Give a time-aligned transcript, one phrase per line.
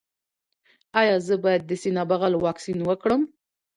[1.01, 3.21] ایا زه باید د سینه بغل واکسین وکړم؟